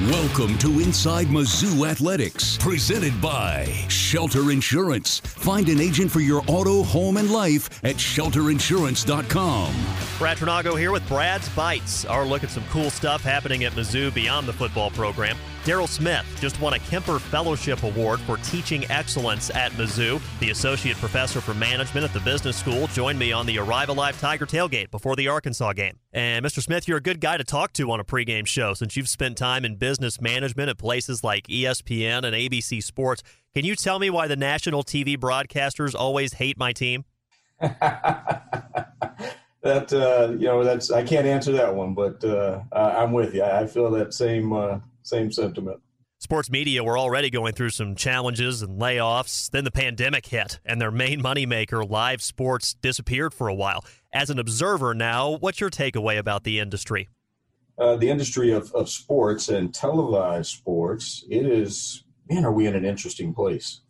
Welcome 0.00 0.58
to 0.58 0.80
Inside 0.80 1.28
Mizzou 1.28 1.88
Athletics, 1.88 2.58
presented 2.58 3.20
by 3.22 3.66
Shelter 3.86 4.50
Insurance. 4.50 5.20
Find 5.20 5.68
an 5.68 5.80
agent 5.80 6.10
for 6.10 6.18
your 6.18 6.42
auto, 6.48 6.82
home, 6.82 7.16
and 7.16 7.30
life 7.30 7.70
at 7.84 7.94
shelterinsurance.com. 7.94 9.72
Brad 10.24 10.38
Trinago 10.38 10.78
here 10.78 10.90
with 10.90 11.06
Brad's 11.06 11.50
Bites. 11.50 12.06
Our 12.06 12.24
look 12.24 12.42
at 12.42 12.48
some 12.48 12.64
cool 12.70 12.88
stuff 12.88 13.22
happening 13.22 13.64
at 13.64 13.72
Mizzou 13.72 14.14
beyond 14.14 14.48
the 14.48 14.54
football 14.54 14.88
program. 14.90 15.36
Daryl 15.64 15.86
Smith 15.86 16.24
just 16.40 16.58
won 16.62 16.72
a 16.72 16.78
Kemper 16.78 17.18
Fellowship 17.18 17.82
Award 17.82 18.20
for 18.20 18.38
teaching 18.38 18.90
excellence 18.90 19.50
at 19.50 19.70
Mizzou. 19.72 20.22
The 20.40 20.48
associate 20.48 20.96
professor 20.96 21.42
for 21.42 21.52
management 21.52 22.06
at 22.06 22.14
the 22.14 22.20
business 22.20 22.56
school 22.56 22.86
joined 22.86 23.18
me 23.18 23.32
on 23.32 23.44
the 23.44 23.58
Arrive 23.58 23.90
Alive 23.90 24.18
Tiger 24.18 24.46
tailgate 24.46 24.90
before 24.90 25.14
the 25.14 25.28
Arkansas 25.28 25.74
game. 25.74 25.98
And 26.10 26.42
Mr. 26.42 26.62
Smith, 26.62 26.88
you're 26.88 26.96
a 26.96 27.02
good 27.02 27.20
guy 27.20 27.36
to 27.36 27.44
talk 27.44 27.74
to 27.74 27.90
on 27.90 28.00
a 28.00 28.04
pregame 28.04 28.46
show 28.46 28.72
since 28.72 28.96
you've 28.96 29.10
spent 29.10 29.36
time 29.36 29.62
in 29.62 29.76
business 29.76 30.22
management 30.22 30.70
at 30.70 30.78
places 30.78 31.22
like 31.22 31.48
ESPN 31.48 32.24
and 32.24 32.34
ABC 32.34 32.82
Sports. 32.82 33.22
Can 33.52 33.66
you 33.66 33.76
tell 33.76 33.98
me 33.98 34.08
why 34.08 34.26
the 34.26 34.36
national 34.36 34.84
TV 34.84 35.18
broadcasters 35.18 35.94
always 35.94 36.32
hate 36.32 36.56
my 36.56 36.72
team? 36.72 37.04
that 39.64 39.92
uh, 39.92 40.32
you 40.32 40.46
know 40.46 40.62
that's 40.62 40.90
I 40.90 41.02
can't 41.02 41.26
answer 41.26 41.50
that 41.52 41.74
one, 41.74 41.94
but 41.94 42.22
uh, 42.22 42.60
I'm 42.72 43.12
with 43.12 43.34
you. 43.34 43.42
I 43.42 43.66
feel 43.66 43.90
that 43.92 44.14
same 44.14 44.52
uh, 44.52 44.78
same 45.02 45.32
sentiment. 45.32 45.80
Sports 46.18 46.50
media 46.50 46.84
were 46.84 46.96
already 46.96 47.28
going 47.28 47.54
through 47.54 47.70
some 47.70 47.94
challenges 47.94 48.62
and 48.62 48.80
layoffs. 48.80 49.50
Then 49.50 49.64
the 49.64 49.70
pandemic 49.70 50.26
hit, 50.26 50.60
and 50.64 50.80
their 50.80 50.90
main 50.90 51.20
moneymaker, 51.20 51.88
live 51.88 52.22
sports, 52.22 52.74
disappeared 52.74 53.34
for 53.34 53.48
a 53.48 53.54
while. 53.54 53.84
As 54.12 54.30
an 54.30 54.38
observer 54.38 54.94
now, 54.94 55.36
what's 55.38 55.60
your 55.60 55.70
takeaway 55.70 56.18
about 56.18 56.44
the 56.44 56.60
industry? 56.60 57.08
Uh, 57.76 57.96
the 57.96 58.08
industry 58.08 58.52
of, 58.52 58.72
of 58.72 58.88
sports 58.88 59.48
and 59.48 59.74
televised 59.74 60.50
sports, 60.50 61.24
it 61.28 61.44
is, 61.44 62.04
man, 62.30 62.44
are 62.44 62.52
we 62.52 62.66
in 62.66 62.76
an 62.76 62.84
interesting 62.84 63.34
place? 63.34 63.80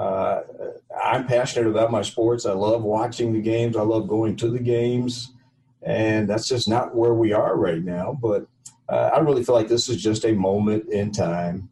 Uh, 0.00 0.42
I'm 1.04 1.26
passionate 1.26 1.68
about 1.68 1.90
my 1.90 2.00
sports. 2.00 2.46
I 2.46 2.52
love 2.52 2.82
watching 2.82 3.34
the 3.34 3.40
games. 3.42 3.76
I 3.76 3.82
love 3.82 4.08
going 4.08 4.34
to 4.36 4.48
the 4.48 4.58
games. 4.58 5.34
And 5.82 6.28
that's 6.28 6.48
just 6.48 6.68
not 6.68 6.94
where 6.94 7.12
we 7.12 7.34
are 7.34 7.54
right 7.56 7.84
now. 7.84 8.18
But 8.20 8.46
uh, 8.88 9.10
I 9.14 9.18
really 9.18 9.44
feel 9.44 9.54
like 9.54 9.68
this 9.68 9.90
is 9.90 10.02
just 10.02 10.24
a 10.24 10.32
moment 10.32 10.88
in 10.90 11.12
time. 11.12 11.68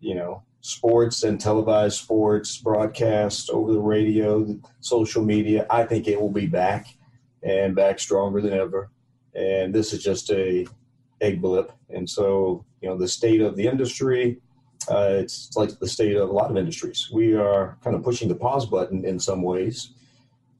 You 0.00 0.16
know, 0.16 0.42
sports 0.60 1.22
and 1.22 1.40
televised 1.40 1.98
sports, 1.98 2.58
broadcast 2.58 3.48
over 3.48 3.72
the 3.72 3.80
radio, 3.80 4.58
social 4.80 5.24
media. 5.24 5.66
I 5.70 5.84
think 5.84 6.08
it 6.08 6.20
will 6.20 6.30
be 6.30 6.46
back 6.46 6.88
and 7.42 7.74
back 7.74 8.00
stronger 8.00 8.42
than 8.42 8.52
ever. 8.52 8.90
And 9.34 9.74
this 9.74 9.94
is 9.94 10.02
just 10.02 10.30
a 10.30 10.66
a 11.22 11.36
blip. 11.36 11.72
And 11.88 12.08
so, 12.08 12.66
you 12.82 12.88
know, 12.88 12.98
the 12.98 13.08
state 13.08 13.40
of 13.40 13.56
the 13.56 13.66
industry, 13.66 14.40
uh, 14.90 15.08
it's 15.10 15.56
like 15.56 15.78
the 15.78 15.88
state 15.88 16.16
of 16.16 16.28
a 16.28 16.32
lot 16.32 16.50
of 16.50 16.56
industries. 16.56 17.08
We 17.12 17.34
are 17.34 17.78
kind 17.82 17.94
of 17.96 18.02
pushing 18.02 18.28
the 18.28 18.34
pause 18.34 18.66
button 18.66 19.04
in 19.04 19.18
some 19.18 19.42
ways 19.42 19.90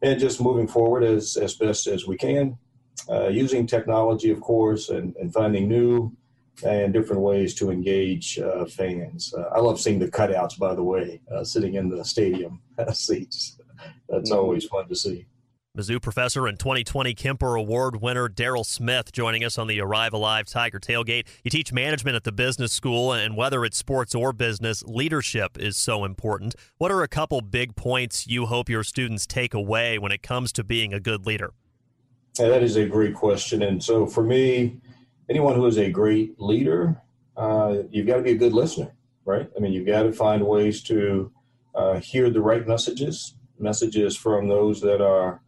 and 0.02 0.18
just 0.18 0.40
moving 0.40 0.66
forward 0.66 1.04
as, 1.04 1.36
as 1.36 1.54
best 1.54 1.86
as 1.86 2.06
we 2.06 2.16
can 2.16 2.58
uh, 3.08 3.28
using 3.28 3.66
technology, 3.66 4.30
of 4.30 4.40
course, 4.40 4.88
and, 4.88 5.14
and 5.16 5.32
finding 5.32 5.68
new 5.68 6.12
and 6.64 6.92
different 6.92 7.22
ways 7.22 7.54
to 7.54 7.70
engage 7.70 8.38
uh, 8.38 8.64
fans. 8.66 9.34
Uh, 9.34 9.48
I 9.54 9.58
love 9.58 9.80
seeing 9.80 9.98
the 9.98 10.10
cutouts, 10.10 10.58
by 10.58 10.74
the 10.74 10.82
way, 10.82 11.20
uh, 11.30 11.42
sitting 11.42 11.74
in 11.74 11.88
the 11.88 12.04
stadium 12.04 12.60
seats. 12.92 13.58
That's 14.08 14.30
mm-hmm. 14.30 14.38
always 14.38 14.64
fun 14.66 14.88
to 14.88 14.94
see. 14.94 15.26
Mizzou 15.74 16.02
professor 16.02 16.46
and 16.46 16.58
2020 16.58 17.14
Kemper 17.14 17.54
Award 17.54 18.02
winner 18.02 18.28
Daryl 18.28 18.66
Smith 18.66 19.10
joining 19.10 19.42
us 19.42 19.56
on 19.56 19.68
the 19.68 19.80
Arrive 19.80 20.12
Alive 20.12 20.44
Tiger 20.44 20.78
Tailgate. 20.78 21.26
You 21.44 21.50
teach 21.50 21.72
management 21.72 22.14
at 22.14 22.24
the 22.24 22.30
business 22.30 22.74
school, 22.74 23.10
and 23.10 23.38
whether 23.38 23.64
it's 23.64 23.78
sports 23.78 24.14
or 24.14 24.34
business, 24.34 24.82
leadership 24.82 25.58
is 25.58 25.78
so 25.78 26.04
important. 26.04 26.54
What 26.76 26.92
are 26.92 27.02
a 27.02 27.08
couple 27.08 27.40
big 27.40 27.74
points 27.74 28.26
you 28.26 28.44
hope 28.44 28.68
your 28.68 28.84
students 28.84 29.26
take 29.26 29.54
away 29.54 29.98
when 29.98 30.12
it 30.12 30.22
comes 30.22 30.52
to 30.52 30.62
being 30.62 30.92
a 30.92 31.00
good 31.00 31.24
leader? 31.24 31.54
That 32.36 32.62
is 32.62 32.76
a 32.76 32.84
great 32.84 33.14
question. 33.14 33.62
And 33.62 33.82
so 33.82 34.06
for 34.06 34.22
me, 34.22 34.78
anyone 35.30 35.54
who 35.54 35.64
is 35.64 35.78
a 35.78 35.90
great 35.90 36.38
leader, 36.38 37.00
uh, 37.38 37.76
you've 37.90 38.06
got 38.06 38.16
to 38.16 38.22
be 38.22 38.32
a 38.32 38.36
good 38.36 38.52
listener, 38.52 38.92
right? 39.24 39.48
I 39.56 39.60
mean, 39.60 39.72
you've 39.72 39.86
got 39.86 40.02
to 40.02 40.12
find 40.12 40.46
ways 40.46 40.82
to 40.82 41.32
uh, 41.74 41.94
hear 41.94 42.28
the 42.28 42.42
right 42.42 42.68
messages, 42.68 43.36
messages 43.58 44.18
from 44.18 44.48
those 44.48 44.82
that 44.82 45.00
are 45.00 45.40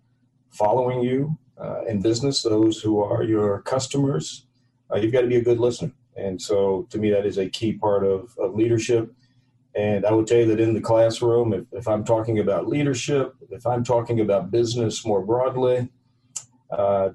following 0.54 1.02
you 1.02 1.36
uh, 1.60 1.84
in 1.84 2.00
business, 2.00 2.42
those 2.42 2.80
who 2.80 3.02
are 3.02 3.22
your 3.22 3.62
customers. 3.62 4.46
Uh, 4.92 4.96
you've 4.96 5.12
got 5.12 5.22
to 5.22 5.26
be 5.26 5.36
a 5.36 5.42
good 5.42 5.58
listener. 5.58 5.92
And 6.16 6.40
so 6.40 6.86
to 6.90 6.98
me, 6.98 7.10
that 7.10 7.26
is 7.26 7.38
a 7.38 7.48
key 7.48 7.72
part 7.72 8.04
of, 8.04 8.34
of 8.38 8.54
leadership. 8.54 9.12
And 9.74 10.06
I 10.06 10.12
would 10.12 10.28
tell 10.28 10.38
you 10.38 10.46
that 10.46 10.60
in 10.60 10.72
the 10.72 10.80
classroom, 10.80 11.52
if, 11.52 11.64
if 11.72 11.88
I'm 11.88 12.04
talking 12.04 12.38
about 12.38 12.68
leadership, 12.68 13.34
if 13.50 13.66
I'm 13.66 13.82
talking 13.82 14.20
about 14.20 14.52
business 14.52 15.04
more 15.04 15.24
broadly, 15.24 15.88
uh, 16.70 17.10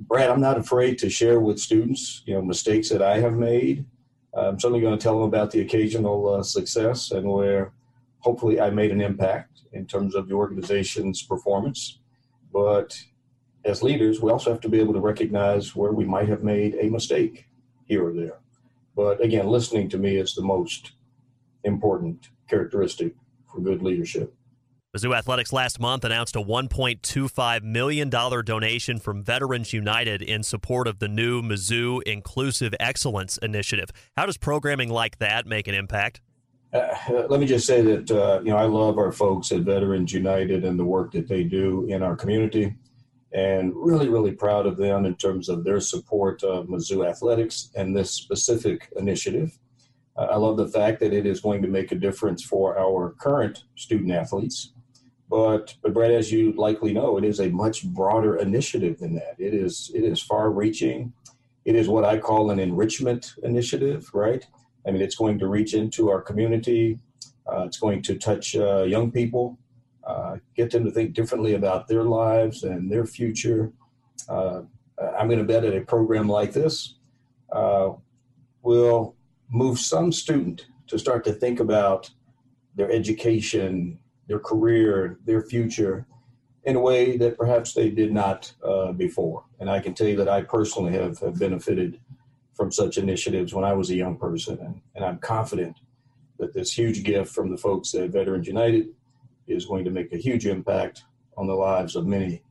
Brad, 0.00 0.30
I'm 0.30 0.40
not 0.40 0.56
afraid 0.56 0.98
to 0.98 1.10
share 1.10 1.40
with 1.40 1.58
students, 1.58 2.22
you 2.24 2.34
know, 2.34 2.42
mistakes 2.42 2.88
that 2.90 3.02
I 3.02 3.18
have 3.18 3.34
made. 3.34 3.84
I'm 4.36 4.58
certainly 4.58 4.80
going 4.80 4.96
to 4.96 5.02
tell 5.02 5.18
them 5.18 5.28
about 5.28 5.50
the 5.50 5.60
occasional 5.60 6.34
uh, 6.34 6.42
success 6.42 7.10
and 7.10 7.28
where 7.28 7.72
hopefully 8.18 8.60
I 8.60 8.70
made 8.70 8.90
an 8.90 9.00
impact 9.00 9.60
in 9.72 9.86
terms 9.86 10.14
of 10.14 10.28
the 10.28 10.34
organization's 10.34 11.22
performance. 11.22 12.00
But 12.54 12.96
as 13.64 13.82
leaders, 13.82 14.22
we 14.22 14.30
also 14.30 14.50
have 14.50 14.60
to 14.60 14.68
be 14.68 14.78
able 14.78 14.94
to 14.94 15.00
recognize 15.00 15.74
where 15.74 15.92
we 15.92 16.04
might 16.04 16.28
have 16.28 16.44
made 16.44 16.76
a 16.76 16.88
mistake 16.88 17.48
here 17.84 18.06
or 18.06 18.12
there. 18.12 18.38
But 18.94 19.22
again, 19.22 19.48
listening 19.48 19.88
to 19.90 19.98
me 19.98 20.16
is 20.16 20.34
the 20.34 20.42
most 20.42 20.92
important 21.64 22.30
characteristic 22.48 23.14
for 23.52 23.60
good 23.60 23.82
leadership. 23.82 24.32
Mizzou 24.96 25.16
Athletics 25.16 25.52
last 25.52 25.80
month 25.80 26.04
announced 26.04 26.36
a 26.36 26.40
$1.25 26.40 27.62
million 27.64 28.08
donation 28.08 29.00
from 29.00 29.24
Veterans 29.24 29.72
United 29.72 30.22
in 30.22 30.44
support 30.44 30.86
of 30.86 31.00
the 31.00 31.08
new 31.08 31.42
Mizzou 31.42 32.00
Inclusive 32.04 32.76
Excellence 32.78 33.36
Initiative. 33.38 33.90
How 34.16 34.26
does 34.26 34.38
programming 34.38 34.90
like 34.90 35.18
that 35.18 35.46
make 35.46 35.66
an 35.66 35.74
impact? 35.74 36.20
Uh, 36.74 37.22
let 37.28 37.38
me 37.38 37.46
just 37.46 37.66
say 37.68 37.82
that 37.82 38.10
uh, 38.10 38.40
you 38.42 38.50
know 38.50 38.56
I 38.56 38.64
love 38.64 38.98
our 38.98 39.12
folks 39.12 39.52
at 39.52 39.60
Veterans 39.60 40.12
United 40.12 40.64
and 40.64 40.76
the 40.76 40.84
work 40.84 41.12
that 41.12 41.28
they 41.28 41.44
do 41.44 41.86
in 41.88 42.02
our 42.02 42.16
community, 42.16 42.74
and 43.32 43.72
really 43.76 44.08
really 44.08 44.32
proud 44.32 44.66
of 44.66 44.76
them 44.76 45.06
in 45.06 45.14
terms 45.14 45.48
of 45.48 45.62
their 45.62 45.78
support 45.78 46.42
of 46.42 46.66
Mizzou 46.66 47.08
athletics 47.08 47.70
and 47.76 47.96
this 47.96 48.10
specific 48.10 48.88
initiative. 48.96 49.56
Uh, 50.16 50.22
I 50.32 50.36
love 50.36 50.56
the 50.56 50.66
fact 50.66 50.98
that 51.00 51.12
it 51.12 51.26
is 51.26 51.40
going 51.40 51.62
to 51.62 51.68
make 51.68 51.92
a 51.92 51.96
difference 51.96 52.42
for 52.42 52.76
our 52.76 53.14
current 53.20 53.64
student 53.76 54.10
athletes, 54.10 54.72
but 55.30 55.76
but 55.80 55.94
Brad, 55.94 56.10
as 56.10 56.32
you 56.32 56.54
likely 56.56 56.92
know, 56.92 57.18
it 57.18 57.24
is 57.24 57.38
a 57.38 57.50
much 57.50 57.84
broader 57.84 58.38
initiative 58.38 58.98
than 58.98 59.14
that. 59.14 59.36
It 59.38 59.54
is 59.54 59.92
it 59.94 60.02
is 60.02 60.20
far 60.20 60.50
reaching. 60.50 61.12
It 61.64 61.76
is 61.76 61.88
what 61.88 62.04
I 62.04 62.18
call 62.18 62.50
an 62.50 62.58
enrichment 62.58 63.34
initiative, 63.44 64.10
right? 64.12 64.44
I 64.86 64.90
mean, 64.90 65.02
it's 65.02 65.14
going 65.14 65.38
to 65.38 65.48
reach 65.48 65.74
into 65.74 66.10
our 66.10 66.20
community. 66.20 66.98
Uh, 67.50 67.62
it's 67.62 67.78
going 67.78 68.02
to 68.02 68.16
touch 68.16 68.56
uh, 68.56 68.82
young 68.82 69.10
people, 69.10 69.58
uh, 70.06 70.36
get 70.56 70.70
them 70.70 70.84
to 70.84 70.90
think 70.90 71.14
differently 71.14 71.54
about 71.54 71.88
their 71.88 72.04
lives 72.04 72.64
and 72.64 72.90
their 72.90 73.04
future. 73.04 73.72
Uh, 74.28 74.62
I'm 75.18 75.28
going 75.28 75.38
to 75.38 75.44
bet 75.44 75.62
that 75.62 75.76
a 75.76 75.80
program 75.82 76.28
like 76.28 76.52
this 76.52 76.94
uh, 77.52 77.90
will 78.62 79.16
move 79.50 79.78
some 79.78 80.12
student 80.12 80.66
to 80.86 80.98
start 80.98 81.24
to 81.24 81.32
think 81.32 81.60
about 81.60 82.10
their 82.74 82.90
education, 82.90 83.98
their 84.26 84.38
career, 84.38 85.18
their 85.24 85.42
future 85.42 86.06
in 86.64 86.76
a 86.76 86.80
way 86.80 87.16
that 87.16 87.36
perhaps 87.36 87.74
they 87.74 87.90
did 87.90 88.12
not 88.12 88.52
uh, 88.64 88.92
before. 88.92 89.44
And 89.60 89.68
I 89.68 89.80
can 89.80 89.94
tell 89.94 90.08
you 90.08 90.16
that 90.16 90.28
I 90.28 90.42
personally 90.42 90.92
have, 90.92 91.18
have 91.20 91.38
benefited 91.38 92.00
from 92.54 92.70
such 92.70 92.98
initiatives 92.98 93.52
when 93.52 93.64
I 93.64 93.72
was 93.72 93.90
a 93.90 93.94
young 93.94 94.16
person. 94.16 94.58
And, 94.60 94.80
and 94.94 95.04
I'm 95.04 95.18
confident 95.18 95.76
that 96.38 96.54
this 96.54 96.76
huge 96.76 97.02
gift 97.02 97.34
from 97.34 97.50
the 97.50 97.56
folks 97.56 97.94
at 97.94 98.10
Veterans 98.10 98.46
United 98.46 98.88
is 99.46 99.66
going 99.66 99.84
to 99.84 99.90
make 99.90 100.12
a 100.12 100.16
huge 100.16 100.46
impact 100.46 101.04
on 101.36 101.46
the 101.46 101.54
lives 101.54 101.96
of 101.96 102.06
many 102.06 102.42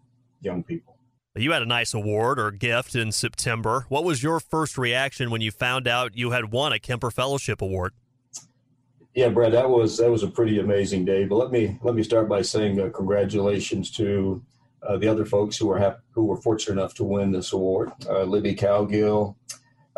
young 0.42 0.64
people. 0.64 0.98
You 1.36 1.52
had 1.52 1.64
a 1.64 1.68
nice 1.68 1.96
award 1.96 2.40
or 2.40 2.52
gift 2.52 2.96
in 2.96 3.12
September. 3.12 3.86
What 3.90 4.04
was 4.04 4.22
your 4.22 4.40
first 4.40 4.78
reaction 4.78 5.32
when 5.32 5.42
you 5.42 5.50
found 5.50 5.88
out 5.88 6.16
you 6.16 6.30
had 6.30 6.52
won 6.52 6.74
a 6.74 6.80
Kemper 6.80 7.10
Fellowship 7.10 7.60
Award? 7.62 7.94
Yeah, 9.16 9.30
Brad, 9.30 9.54
that 9.54 9.70
was 9.70 9.98
that 9.98 10.12
was 10.12 10.24
a 10.24 10.28
pretty 10.28 10.60
amazing 10.60 11.06
day. 11.06 11.26
But 11.26 11.36
let 11.38 11.52
me 11.52 11.80
let 11.82 11.96
me 11.96 12.04
start 12.04 12.30
by 12.30 12.42
saying 12.42 12.80
uh, 12.80 12.90
congratulations 12.90 13.90
to 13.92 14.44
uh, 14.88 14.98
the 14.98 15.08
other 15.08 15.26
folks 15.26 15.58
who 15.58 15.68
were 15.68 15.78
hap- 15.78 16.02
who 16.12 16.26
were 16.26 16.38
fortunate 16.38 16.80
enough 16.80 16.94
to 16.96 17.04
win 17.04 17.32
this 17.32 17.54
award. 17.54 17.92
Uh, 18.08 18.24
Libby 18.24 18.56
Cowgill, 18.56 19.36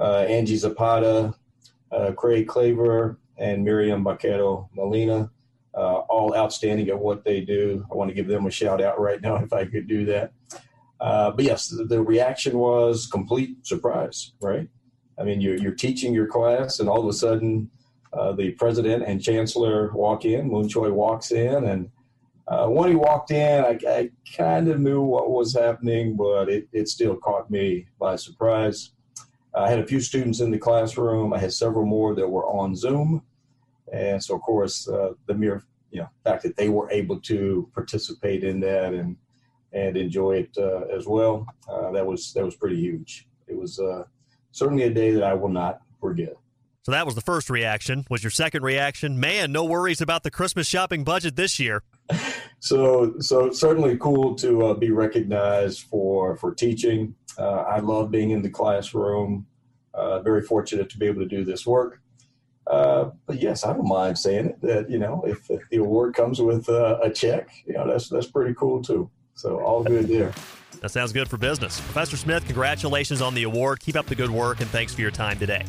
Angie 0.04 0.58
Zapata, 0.58 1.34
uh, 1.92 2.12
Craig 2.12 2.48
Claver, 2.48 3.18
and 3.38 3.64
Miriam 3.64 4.04
Baquero 4.04 4.70
Molina, 4.74 5.30
uh, 5.76 6.00
all 6.10 6.36
outstanding 6.36 6.90
at 6.90 7.00
what 7.00 7.24
they 7.24 7.42
do. 7.42 7.86
I 7.92 7.96
want 7.96 8.10
to 8.10 8.16
give 8.16 8.28
them 8.28 8.46
a 8.46 8.52
shout 8.52 8.82
out 8.82 9.00
right 9.00 9.22
now 9.22 9.36
if 9.44 9.54
I 9.54 9.66
could 9.66 9.88
do 9.88 10.06
that. 10.06 10.32
Uh, 11.00 11.32
but 11.32 11.44
yes, 11.44 11.68
the, 11.68 11.84
the, 11.84 12.02
reaction 12.02 12.58
was 12.58 13.06
complete 13.06 13.66
surprise, 13.66 14.32
right? 14.42 14.68
I 15.20 15.24
mean, 15.24 15.42
you're, 15.42 15.58
you're 15.58 15.76
teaching 15.76 16.14
your 16.14 16.28
class, 16.28 16.80
and 16.80 16.88
all 16.88 17.02
of 17.02 17.08
a 17.08 17.14
sudden, 17.14 17.70
uh, 18.14 18.32
the 18.32 18.52
president 18.52 19.04
and 19.04 19.22
chancellor 19.22 19.92
walk 19.94 20.24
in. 20.24 20.50
Mun 20.50 20.70
Choi 20.70 20.92
walks 20.92 21.32
in, 21.32 21.66
and 21.66 21.90
uh, 22.48 22.68
when 22.68 22.90
he 22.90 22.96
walked 22.96 23.32
in, 23.32 23.66
I, 23.66 23.78
I 23.88 24.10
kind 24.38 24.70
of 24.70 24.80
knew 24.80 25.02
what 25.02 25.32
was 25.32 25.54
happening, 25.54 26.16
but 26.16 26.48
it, 26.48 26.70
it 26.72 26.88
still 26.88 27.18
caught 27.18 27.52
me 27.52 27.88
by 28.00 28.16
surprise. 28.16 28.92
I 29.56 29.70
had 29.70 29.80
a 29.80 29.88
few 29.88 30.02
students 30.02 30.42
in 30.42 30.52
the 30.52 30.58
classroom. 30.58 31.34
I 31.34 31.40
had 31.40 31.54
several 31.54 31.86
more 31.86 32.14
that 32.16 32.28
were 32.28 32.46
on 32.46 32.76
Zoom, 32.76 33.24
and 33.92 34.24
so 34.24 34.36
of 34.36 34.42
course 34.42 34.88
uh, 34.88 35.14
the 35.28 35.34
mere 35.34 35.64
you 35.92 36.02
know 36.02 36.10
fact 36.24 36.44
that 36.44 36.58
they 36.58 36.70
were 36.70 36.90
able 36.92 37.20
to 37.22 37.70
participate 37.74 38.44
in 38.44 38.60
that 38.62 38.94
and 38.94 39.16
and 39.74 39.98
enjoy 39.98 40.38
it 40.38 40.58
uh, 40.58 40.82
as 40.96 41.06
well 41.06 41.46
uh, 41.70 41.92
that 41.92 42.06
was 42.06 42.34
that 42.34 42.44
was 42.44 42.56
pretty 42.56 42.78
huge. 42.78 43.28
It 43.48 43.58
was 43.58 43.80
uh, 43.80 44.04
certainly 44.52 44.84
a 44.84 44.90
day 44.90 45.12
that 45.12 45.24
I 45.24 45.34
will 45.34 45.50
not 45.50 45.82
forget. 46.00 46.36
So 46.84 46.92
that 46.92 47.06
was 47.06 47.16
the 47.16 47.22
first 47.22 47.50
reaction. 47.50 48.06
Was 48.12 48.24
your 48.24 48.30
second 48.30 48.62
reaction, 48.62 49.20
man, 49.20 49.52
no 49.52 49.66
worries 49.66 50.02
about 50.02 50.22
the 50.22 50.30
Christmas 50.30 50.68
shopping 50.68 51.04
budget 51.04 51.36
this 51.36 51.60
year? 51.60 51.82
so 52.60 53.16
so 53.20 53.52
certainly 53.52 53.98
cool 53.98 54.36
to 54.36 54.68
uh, 54.68 54.74
be 54.74 54.92
recognized 54.92 55.82
for 55.82 56.36
for 56.38 56.54
teaching 56.54 57.16
uh, 57.38 57.64
I 57.68 57.80
love 57.80 58.12
being 58.12 58.32
in 58.32 58.42
the 58.42 58.50
classroom. 58.50 59.48
Uh, 59.94 60.20
very 60.22 60.42
fortunate 60.42 60.90
to 60.90 60.98
be 60.98 61.06
able 61.06 61.22
to 61.22 61.28
do 61.28 61.46
this 61.46 61.66
work. 61.66 62.02
Uh, 62.68 63.12
but 63.28 63.42
yes, 63.42 63.64
I 63.64 63.74
don't 63.74 63.88
mind 63.88 64.18
saying 64.18 64.48
it. 64.48 64.62
That 64.62 64.90
you 64.90 64.98
know, 64.98 65.24
if, 65.26 65.50
if 65.50 65.62
the 65.70 65.78
award 65.78 66.16
comes 66.16 66.42
with 66.42 66.68
a 66.68 67.12
check, 67.14 67.50
you 67.66 67.74
know, 67.74 67.88
that's 67.88 68.10
that's 68.10 68.28
pretty 68.28 68.54
cool 68.56 68.82
too. 68.82 69.10
So 69.36 69.60
all 69.62 69.84
good 69.84 70.08
there. 70.08 70.34
That 70.82 70.90
sounds 70.90 71.14
good 71.14 71.30
for 71.30 71.38
business. 71.38 71.80
Professor 71.80 72.18
Smith, 72.18 72.46
congratulations 72.46 73.22
on 73.22 73.34
the 73.34 73.44
award. 73.44 73.80
Keep 73.80 73.96
up 73.96 74.06
the 74.08 74.16
good 74.16 74.30
work, 74.30 74.62
and 74.62 74.70
thanks 74.70 74.94
for 74.94 75.02
your 75.02 75.12
time 75.12 75.40
today. 75.40 75.64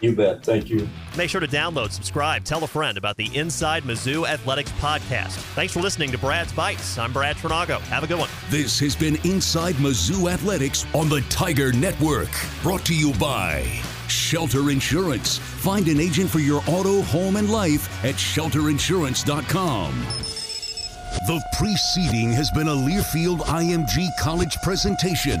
You 0.00 0.14
bet. 0.14 0.44
Thank 0.44 0.68
you. 0.68 0.88
Make 1.16 1.30
sure 1.30 1.40
to 1.40 1.46
download, 1.46 1.90
subscribe, 1.90 2.44
tell 2.44 2.62
a 2.64 2.66
friend 2.66 2.98
about 2.98 3.16
the 3.16 3.34
Inside 3.36 3.84
Mizzou 3.84 4.28
Athletics 4.28 4.70
podcast. 4.72 5.36
Thanks 5.54 5.72
for 5.72 5.80
listening 5.80 6.12
to 6.12 6.18
Brad's 6.18 6.52
Bites. 6.52 6.98
I'm 6.98 7.12
Brad 7.12 7.36
Trinago. 7.36 7.80
Have 7.80 8.04
a 8.04 8.06
good 8.06 8.18
one. 8.18 8.28
This 8.50 8.78
has 8.80 8.94
been 8.94 9.16
Inside 9.24 9.76
Mizzou 9.76 10.30
Athletics 10.30 10.84
on 10.94 11.08
the 11.08 11.22
Tiger 11.22 11.72
Network. 11.72 12.28
Brought 12.62 12.84
to 12.86 12.94
you 12.94 13.14
by 13.14 13.62
Shelter 14.08 14.70
Insurance. 14.70 15.38
Find 15.38 15.88
an 15.88 15.98
agent 15.98 16.30
for 16.30 16.40
your 16.40 16.62
auto, 16.66 17.00
home, 17.02 17.36
and 17.36 17.50
life 17.50 18.04
at 18.04 18.16
shelterinsurance.com. 18.16 20.06
The 21.26 21.42
preceding 21.56 22.32
has 22.32 22.50
been 22.50 22.68
a 22.68 22.74
Learfield 22.74 23.40
IMG 23.40 24.08
College 24.20 24.56
presentation. 24.62 25.40